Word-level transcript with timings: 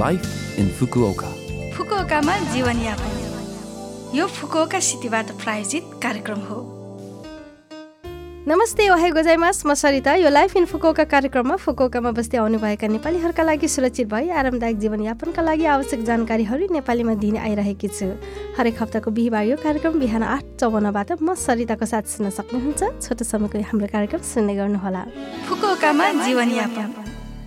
Life 0.00 0.58
in 0.58 0.68
Fukuoka 0.72 1.30
फुकुओकामा 1.72 2.36
जीवनयापन 2.52 4.14
यो 4.16 4.26
Fukuoka 4.26 4.78
सिटीबाट 4.80 5.30
प्रायोजित 5.42 5.90
कार्यक्रम 6.02 6.38
हो 6.44 6.60
नमस्ते 8.48 8.88
ओहाई 8.90 9.10
गोजाइमास 9.10 9.62
म 9.66 9.74
सरिता 9.74 10.14
यो 10.14 10.30
लाइफ 10.30 10.56
इन 10.56 10.64
फुकोका 10.64 11.04
कार्यक्रममा 11.12 11.56
फुकोकामा 11.56 12.10
बस्दै 12.10 12.38
आउनुभएका 12.38 12.88
नेपालीहरूका 12.88 13.42
लागि 13.42 13.68
सुरक्षित 13.68 14.08
भई 14.08 14.30
आरामदायक 14.32 14.78
जीवनयापनका 14.80 15.42
लागि 15.42 15.64
आवश्यक 15.74 16.04
जानकारीहरू 16.08 16.72
नेपालीमा 16.72 17.14
दिने 17.20 17.38
आइरहेकी 17.38 17.88
छु। 17.88 18.08
हरेक 18.56 18.82
हप्ताको 18.82 19.10
बिहिबार 19.12 19.44
यो 19.44 19.56
कार्यक्रम 19.60 20.00
बिहान 20.00 20.22
आठ 20.24 20.44
चौवन्नबाट 20.60 21.20
म 21.20 21.34
सरिताको 21.36 21.86
साथ 21.92 22.04
सुन्न 22.16 22.30
सक्नुहुन्छ। 22.40 22.80
छोटो 23.04 23.24
समयको 23.28 23.60
हाम्रो 23.68 23.92
कार्यक्रम 23.92 24.22
सुन्ने 24.24 24.54
गर्नुहोला। 24.56 25.02
फुकुओकामा 25.48 26.10
जीवनयापन 26.24 26.88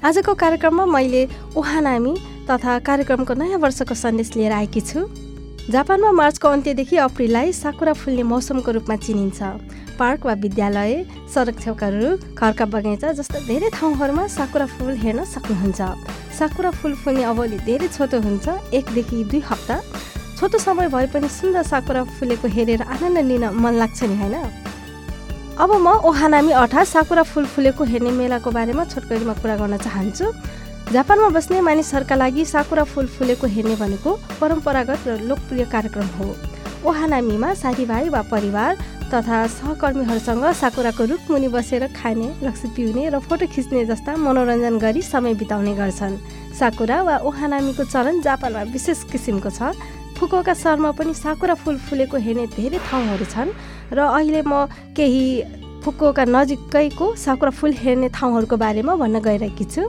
आजको 0.05 0.34
कार्यक्रममा 0.38 0.86
मैले 0.86 1.21
ओहानामी 1.57 2.14
तथा 2.46 2.77
कार्यक्रमको 2.88 3.34
नयाँ 3.34 3.59
वर्षको 3.59 3.95
सन्देश 3.95 4.35
लिएर 4.35 4.52
आएकी 4.53 4.81
छु। 4.81 4.99
जापानमा 5.66 6.12
मार्चको 6.12 6.48
अन्त्यदेखि 6.48 6.98
अप्रिललाई 7.02 7.52
साकुरा 7.53 7.94
फुल्ने 7.94 8.23
मौसमको 8.23 8.72
रूपमा 8.72 8.95
चिनिन्छ। 8.95 9.41
पार्क 9.98 10.26
वा 10.26 10.34
विद्यालय 10.44 10.94
सडक 11.34 11.59
छेउका 11.59 11.88
रुख 11.89 12.20
घरका 12.38 12.66
बगैँचा 12.70 13.12
जस्ता 13.17 13.39
धेरै 13.48 13.70
ठाउँहरूमा 13.73 14.27
साकुरा 14.30 14.66
फुल 14.76 14.94
हेर्न 15.02 15.23
सक्नुहुन्छ। 15.26 15.81
साकुरा 16.38 16.72
फुल 16.72 16.94
फुल्ने 17.02 17.23
अवधि 17.23 17.58
धेरै 17.66 17.88
छोटो 17.88 18.20
हुन्छ 18.22 18.45
एकदेखि 18.77 19.23
दुई 19.25 19.41
हप्ता। 19.50 19.75
छोटो 20.38 20.58
समय 20.59 20.88
भए 20.94 21.08
पनि 21.09 21.27
सुन्दर 21.31 21.64
साकुरा 21.64 22.03
फुलेको 22.14 22.48
हेरेर 22.48 22.81
आनन्द 22.86 23.25
लिन 23.25 23.45
मन 23.55 23.73
लाग्छ 23.81 24.03
नि 24.03 24.16
होइन? 24.22 24.36
अब 25.55 25.72
म 25.72 25.88
ओहानामी 26.03 26.52
अर्थात् 26.53 26.88
साकुरा 26.88 27.23
फुल 27.23 27.45
फुलेको 27.48 27.84
हेर्ने 27.84 28.12
मेलाको 28.12 28.52
बारेमा 28.52 28.84
छोटकरीमा 28.86 29.34
कुरा 29.41 29.55
गर्न 29.55 29.77
चाहन्छु। 29.80 30.25
जापानमा 30.85 31.30
बस्ने 31.30 31.59
मानिसहरूका 31.62 32.16
लागि 32.16 32.44
साकुरा 32.45 32.84
फुल 32.85 33.07
फुलेको 33.09 33.48
हेर्ने 33.48 33.75
भनेको 33.75 34.12
परम्परागत 34.39 35.08
र 35.08 35.17
लोकप्रिय 35.25 35.66
कार्यक्रम 35.66 36.08
हो। 36.17 36.27
ओहानामीमा 36.86 37.53
साथीभाइ 37.55 38.09
वा 38.09 38.22
परिवार 38.30 38.77
तथा 39.09 39.38
सहकर्मीहरूसँग 39.50 40.45
साकुराको 40.53 41.03
रुखमुनि 41.05 41.47
बसेर 41.50 41.88
खाने 41.89 42.27
रक्सी 42.44 42.67
पिउने 42.77 43.09
र 43.09 43.19
फोटो 43.19 43.47
खिच्ने 43.50 43.86
जस्ता 43.86 44.16
मनोरञ्जन 44.16 44.77
गरी 44.77 45.02
समय 45.03 45.33
बिताउने 45.42 45.73
गर्छन्। 45.73 46.22
साकुरा 46.53 47.02
वा 47.02 47.16
ओहानामीको 47.25 47.83
चलन 47.83 48.22
जापानमा 48.22 48.61
विशेष 48.70 49.03
किसिमको 49.09 49.49
छ। 49.49 49.73
फुकोका 50.16 50.53
सहरमा 50.53 50.92
पनि 50.94 51.14
साकुरा 51.14 51.53
फुल 51.66 51.77
फुलेको 51.81 52.17
हेर्ने 52.17 52.45
धेरै 52.53 52.80
ठाउँहरू 52.86 53.25
छन् 53.25 53.49
र 53.89 53.99
अहिले 54.05 54.42
म 54.45 54.70
केही 54.94 55.25
फुकुका 55.86 56.23
नजिकैको 56.25 57.08
साकुरा 57.16 57.50
फुल 57.53 57.73
हेर्ने 57.78 58.08
ठाउँहरूको 58.09 58.58
बारेमा 58.58 58.95
भन्न 58.97 59.19
गइरहेकी 59.22 59.66
छु। 59.66 59.81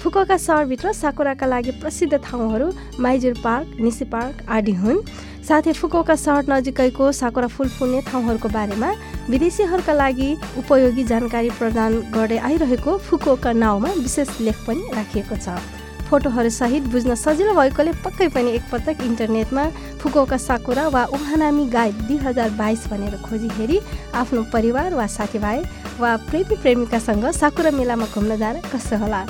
फुकुका 0.00 0.36
सहरभित्र 0.38 0.92
साकुराका 0.94 1.46
लागि 1.46 1.70
प्रसिद्ध 1.84 2.16
ठाउँहरू 2.16 2.70
माइजुर 2.96 3.34
पार्क 3.44 3.76
निसी 3.80 4.04
पार्क 4.08 4.40
आदि 4.48 4.72
हुन्। 4.80 5.04
साथै 5.44 5.72
फुकुका 5.74 6.16
सहर 6.16 6.48
नजिकैको 6.48 7.12
साकुरा 7.12 7.48
फुल 7.52 7.68
फुल्ने 7.68 8.00
ठाउँहरूको 8.08 8.48
बारेमा 8.48 8.90
विदेशीहरूका 9.28 9.92
लागि 9.92 10.32
उपयोगी 10.58 11.04
जानकारी 11.04 11.50
प्रदान 11.60 12.00
गर्दै 12.16 12.38
आइरहेको 12.40 12.98
फुकुका 13.04 13.52
नाउँमा 13.54 13.92
विशेष 14.00 14.40
लेख 14.40 14.66
पनि 14.66 14.90
राखिएको 14.96 15.36
छ। 15.36 15.83
फोटोहरू 16.08 16.50
सहित 16.50 16.82
बुझ्न 16.92 17.14
सजिलो 17.14 17.54
भएकोले 17.54 17.92
पक्कै 18.04 18.28
पनि 18.34 18.50
एकपटक 18.58 19.02
इन्टरनेटमा 19.04 19.64
फुकुका 20.02 20.36
साकुरा 20.46 20.86
वा 20.94 21.04
उहानामी 21.16 21.64
गाइड 21.76 22.02
दुई 22.08 22.16
हजार 22.26 22.50
बाइस 22.60 22.86
भनेर 22.90 23.16
खोजी 23.24 23.48
हेरी 23.58 23.80
आफ्नो 24.22 24.42
परिवार 24.52 24.94
वा 24.94 25.06
साथीभाइ 25.16 25.64
वा 26.00 26.16
प्रेमी 26.28 26.56
प्रेमिकासँग 26.62 27.30
साकुरा 27.40 27.70
मेलामा 27.80 28.06
घुम्न 28.14 28.36
जान 28.36 28.60
कसो 28.72 28.96
होला? 29.02 29.24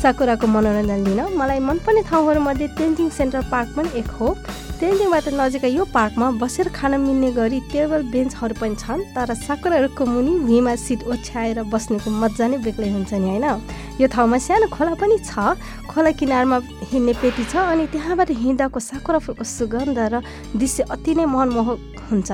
साकुराको 0.00 0.46
मनोरञ्जन 0.46 1.00
लिन 1.06 1.20
मलाई 1.36 1.60
मनपर्ने 1.60 2.02
ठाउँहरूमध्ये 2.08 2.66
तेन्जिङ 2.78 3.08
सेन्ट्रल 3.12 3.44
पार्क 3.52 3.68
पनि 3.76 3.88
एक 4.00 4.10
हो। 4.16 4.28
तेन्जिङबाट 4.80 5.26
नजिकै 5.36 5.70
यो 5.76 5.84
पार्कमा 5.92 6.26
बसेर 6.40 6.68
खान 6.72 6.96
मिल्ने 7.00 7.30
गरी 7.36 7.60
टेबल 7.68 8.00
बेन्चहरू 8.08 8.54
पनि 8.56 8.76
छन् 8.80 9.04
तर 9.12 9.28
साकुराहरूको 9.36 10.04
मुनि 10.08 10.32
भुइँमा 10.48 10.74
सिट 10.80 11.04
ओछ्याएर 11.04 11.62
बस्नेको 11.68 12.08
मजा 12.16 12.46
नै 12.48 12.58
बेग्लै 12.64 12.88
हुन्छ 12.88 13.12
नि 13.12 13.28
होइन? 13.28 13.46
यो 14.00 14.06
ठाउँमा 14.08 14.38
सानो 14.40 14.66
खोला 14.72 14.96
पनि 14.96 15.20
छ। 15.20 15.60
खोला 15.84 16.10
किनारमा 16.16 16.56
हिँड्ने 16.88 17.12
पेटी 17.20 17.44
छ 17.44 17.54
अनि 17.60 17.84
त्यहाँबाट 17.92 18.30
हिँड्दाको 18.40 18.80
साकुरा 18.80 19.18
फुलको 19.20 19.44
सुगन्ध 19.44 20.00
र 20.00 20.24
दृश्य 20.56 20.88
अति 20.88 21.12
नै 21.12 21.24
मनमोहक 21.28 22.08
हुन्छ। 22.08 22.30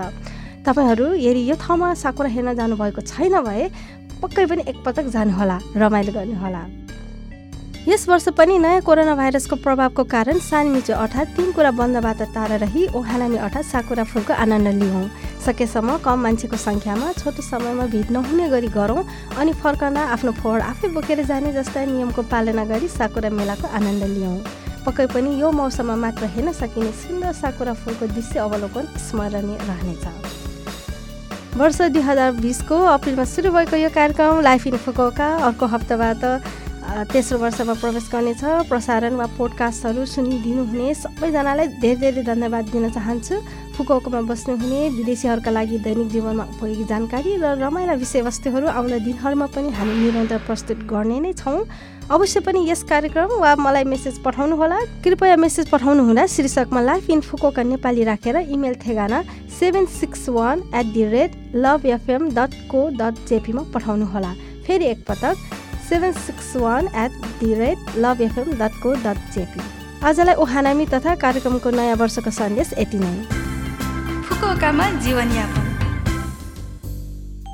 तपाईँहरू 0.62 1.06
यदि 1.18 1.42
यो 1.50 1.54
ठाउँमा 1.58 1.94
साकुरा 1.98 2.30
हेर्न 2.30 2.54
जानुभएको 2.54 3.00
छैन 3.02 3.34
भए 3.42 3.62
पक्कै 4.22 4.46
पनि 4.46 4.62
एकपटक 4.70 5.06
जानुहोला 5.10 5.56
रमाइलो 5.82 6.12
गर्नुहोला। 6.14 6.85
यस 7.86 8.08
वर्ष 8.08 8.28
पनि 8.34 8.58
नयाँ 8.58 8.80
कोरोना 8.82 9.14
भाइरसको 9.14 9.56
प्रभावको 9.62 10.04
कारण 10.10 10.38
सानमिचो 10.42 10.94
अर्थात् 10.94 11.28
तिन 11.36 11.52
कुरा 11.54 11.70
बन्दबाट 11.70 12.22
टाढा 12.34 12.56
रही 12.58 12.86
ओहालामी 12.98 13.36
अर्थात् 13.38 13.66
साकुरा 13.66 14.04
फुलको 14.04 14.34
आनन्द 14.34 14.68
लिउँ। 14.82 15.06
सकेसम्म 15.46 15.96
कम 16.02 16.18
मान्छेको 16.18 16.56
सङ्ख्यामा 16.58 17.12
छोटो 17.22 17.42
समयमा 17.46 17.86
भिड 17.94 18.10
नहुने 18.10 18.48
गरी 18.50 18.68
गरौँ 18.74 19.06
अनि 19.38 19.52
फर्कँदा 19.62 20.02
आफ्नो 20.18 20.32
फोहोर 20.34 20.60
आफै 20.66 20.88
बोकेर 20.98 21.22
जाने 21.30 21.52
जस्ता 21.54 21.84
नियमको 21.86 22.22
पालना 22.26 22.64
गरी 22.66 22.88
साकुरा 22.90 23.30
मेलाको 23.30 23.66
आनन्द 23.70 24.04
लिउँ। 24.18 24.34
पक्कै 24.82 25.06
पनि 25.14 25.30
यो 25.40 25.50
मौसममा 25.54 25.96
मात्र 26.02 26.26
हेर्न 26.34 26.52
सकिने 26.58 26.90
सुन्दर 27.06 27.32
साकुरा 27.38 27.74
फुलको 27.86 28.06
दृश्य 28.18 28.38
अवलोकन 28.40 28.84
स्मरणीय 29.06 29.58
रहनेछ। 29.70 30.04
वर्ष 31.54 31.80
दुई 31.94 32.02
हजार 32.02 32.32
बिसको 32.42 32.76
अप्रिलमा 32.98 33.24
सुरु 33.30 33.50
भएको 33.54 33.76
यो 33.78 33.90
कार्यक्रम 33.94 34.40
लाइफ 34.42 34.68
फुकौका 34.84 35.34
अर्को 35.46 35.66
हप्ताबाट 35.74 36.24
तेस्रो 36.96 37.38
वर्षमा 37.38 37.74
प्रवेश 37.76 38.08
गर्नेछ। 38.08 38.42
प्रसारण 38.68 39.14
वा 39.20 39.26
पोडकास्टहरू 39.36 40.04
सुनिदिनुहुने 40.08 40.94
सबैजनालाई 40.96 41.66
धेरै 41.76 42.00
धेरै 42.00 42.22
धन्यवाद 42.24 42.64
दिन 42.72 42.88
चाहन्छु। 42.88 43.34
फुकौकोमा 43.76 44.20
बस्नुहुने 44.24 44.80
विदेशीहरूका 44.96 45.50
लागि 45.52 45.78
दैनिक 45.84 46.08
जीवनमा 46.08 46.44
उपयोगी 46.56 46.84
जानकारी 46.88 47.36
र 47.36 47.44
रमाइला 47.60 47.94
विषयवस्तुहरू 48.00 48.66
आउँदा 48.72 48.98
दिनहरूमा 49.04 49.46
पनि 49.52 49.68
हामी 49.76 49.94
निरन्तर 50.00 50.40
प्रस्तुत 50.48 50.78
गर्ने 50.88 51.20
नै 51.20 51.32
छौँ। 51.36 51.68
अवश्य 52.08 52.40
पनि 52.40 52.64
यस 52.64 52.82
कार्यक्रम 52.88 53.30
वा 53.44 53.52
मलाई 53.60 53.84
मेसेज 53.84 54.16
पठाउनुहोला। 54.24 54.78
कृपया 55.04 55.36
मेसेज 55.36 55.68
पठाउनु 55.68 56.02
हुँदा 56.08 56.24
शीर्षकमा 56.32 56.80
लाइफ 56.80 57.10
इन 57.10 57.20
फुकोका 57.20 57.62
नेपाली 57.76 58.04
राखेर 58.08 58.36
इमेल 58.48 58.74
ठेगाना 58.80 59.22
seven 59.60 59.86
six 60.00 60.28
one 60.32 60.62
eight 60.72 60.86
the 60.96 61.04
rate 61.12 61.30
love 61.60 61.86
FM 61.92 62.30
dot 62.32 62.54
co 62.72 62.88
dot 62.96 63.14
जेपीमा 63.28 63.62
पठाउनुहोला। 63.74 64.32
फेरि 64.64 64.84
एकपटक 64.86 65.36
seven 65.88 66.12
six 66.14 66.54
one 66.56 66.88
eight 66.96 67.12
the 67.40 67.52
rate 67.54 67.96
love 67.98 68.20
FM 68.22 68.52
dot 68.58 68.80
co 68.82 68.92
dot 69.04 69.18
JP 69.34 69.60
आजलाई 70.06 70.34
ओहानामी 70.44 70.86
तथा 70.86 71.14
कार्यक्रमको 71.22 71.70
नयाँ 71.72 71.96
वर्षको 71.96 72.30
सन्देश 72.32 72.72
यति 72.78 72.98
नै। 72.98 73.14
फुकुओकामा 74.28 74.90
जीवनयापन 75.04 75.65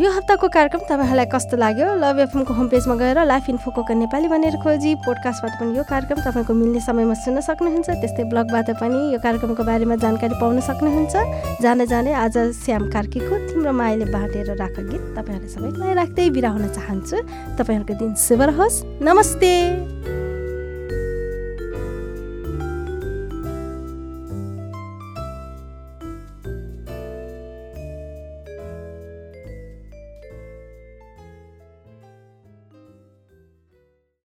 यो 0.02 0.10
हप्ताको 0.10 0.48
कार्यक्रम 0.50 0.80
तपाईँहरूलाई 0.82 1.26
कस्तो 1.30 1.56
लाग्यो? 1.62 1.86
लभ 1.94 2.18
एफएमको 2.26 2.54
होम 2.54 2.68
पेजमा 2.74 2.94
गएर 2.98 3.22
लाइफ 3.22 3.48
इन 3.48 3.56
फुकोका 3.62 3.94
नेपाली 3.94 4.28
भनेर 4.34 4.58
खोजी 4.58 4.94
पोडकास्टबाट 4.98 5.52
पनि 5.62 5.78
यो 5.78 5.82
कार्यक्रम 5.86 6.18
तपाईँको 6.26 6.52
मिल्ने 6.58 6.80
समयमा 6.82 7.14
सुन्न 7.22 7.38
सक्नुहुन्छ। 7.38 8.02
त्यस्तै 8.02 8.24
ब्लगबाट 8.26 8.82
पनि 8.82 8.98
यो 9.14 9.18
कार्यक्रमको 9.22 9.62
बारेमा 9.62 9.96
जानकारी 10.02 10.34
पाउन 10.42 10.58
सक्नुहुन्छ। 10.58 11.62
जाने 11.62 11.86
जाने 11.86 12.12
आज 12.18 12.34
श्याम 12.50 12.90
कार्कीको 12.90 13.34
तिम्रो 13.46 13.70
मायाले 13.70 14.10
बाँडेर 14.10 14.50
राख 14.58 14.76
गीत 14.90 15.02
तपाईँहरूलाई 15.14 15.54
सबैलाई 15.54 15.94
राख्दै 15.94 16.30
बिरा 16.34 16.50
हुन 16.50 16.66
चाहन्छु। 16.74 17.16
तपाईँहरूको 17.62 17.94
दिन 17.94 18.14
शुभ 18.18 18.42
रहोस्। 18.50 18.82
नमस्ते! 19.06 19.91